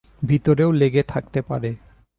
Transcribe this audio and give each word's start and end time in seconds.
ভিতরেও 0.21 0.71
লেগে 0.71 1.03
থাকতে 1.03 1.39
পারে। 1.41 1.69